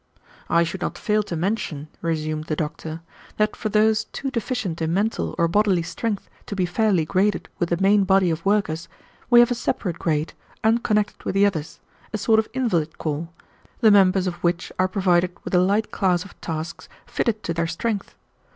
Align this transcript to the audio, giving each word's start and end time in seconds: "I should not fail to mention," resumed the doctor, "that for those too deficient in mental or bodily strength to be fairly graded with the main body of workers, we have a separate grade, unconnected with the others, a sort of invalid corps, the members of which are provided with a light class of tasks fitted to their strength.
"I 0.49 0.63
should 0.63 0.81
not 0.81 0.97
fail 0.97 1.21
to 1.21 1.35
mention," 1.35 1.87
resumed 2.01 2.45
the 2.45 2.55
doctor, 2.55 3.01
"that 3.37 3.55
for 3.55 3.69
those 3.69 4.05
too 4.05 4.31
deficient 4.31 4.81
in 4.81 4.91
mental 4.95 5.35
or 5.37 5.47
bodily 5.47 5.83
strength 5.83 6.27
to 6.47 6.55
be 6.55 6.65
fairly 6.65 7.05
graded 7.05 7.49
with 7.59 7.69
the 7.69 7.77
main 7.77 8.03
body 8.05 8.31
of 8.31 8.43
workers, 8.43 8.87
we 9.29 9.41
have 9.41 9.51
a 9.51 9.53
separate 9.53 9.99
grade, 9.99 10.33
unconnected 10.63 11.23
with 11.23 11.35
the 11.35 11.45
others, 11.45 11.81
a 12.15 12.17
sort 12.17 12.39
of 12.39 12.47
invalid 12.51 12.97
corps, 12.97 13.29
the 13.81 13.91
members 13.91 14.25
of 14.25 14.43
which 14.43 14.71
are 14.79 14.87
provided 14.87 15.37
with 15.43 15.53
a 15.53 15.59
light 15.61 15.91
class 15.91 16.25
of 16.25 16.41
tasks 16.41 16.89
fitted 17.05 17.43
to 17.43 17.53
their 17.53 17.67
strength. 17.67 18.15